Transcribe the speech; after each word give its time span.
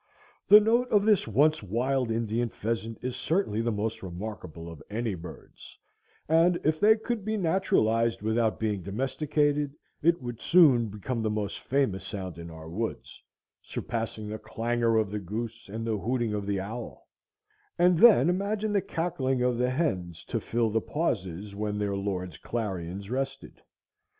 The 0.47 0.59
note 0.59 0.89
of 0.89 1.05
this 1.05 1.27
once 1.27 1.61
wild 1.61 2.09
Indian 2.09 2.49
pheasant 2.49 2.97
is 3.03 3.15
certainly 3.15 3.61
the 3.61 3.71
most 3.71 4.01
remarkable 4.01 4.67
of 4.67 4.81
any 4.89 5.13
bird's, 5.13 5.77
and 6.27 6.59
if 6.63 6.79
they 6.79 6.97
could 6.97 7.23
be 7.23 7.37
naturalized 7.37 8.23
without 8.23 8.59
being 8.59 8.81
domesticated, 8.81 9.75
it 10.01 10.19
would 10.19 10.41
soon 10.41 10.87
become 10.87 11.21
the 11.21 11.29
most 11.29 11.59
famous 11.59 12.03
sound 12.03 12.39
in 12.39 12.49
our 12.49 12.67
woods, 12.67 13.21
surpassing 13.61 14.27
the 14.27 14.39
clangor 14.39 14.97
of 14.97 15.11
the 15.11 15.19
goose 15.19 15.69
and 15.69 15.85
the 15.85 15.99
hooting 15.99 16.33
of 16.33 16.47
the 16.47 16.59
owl; 16.59 17.07
and 17.77 17.99
then 17.99 18.27
imagine 18.27 18.73
the 18.73 18.81
cackling 18.81 19.43
of 19.43 19.59
the 19.59 19.69
hens 19.69 20.23
to 20.25 20.39
fill 20.39 20.71
the 20.71 20.81
pauses 20.81 21.53
when 21.53 21.77
their 21.77 21.95
lords' 21.95 22.39
clarions 22.39 23.11
rested! 23.11 23.61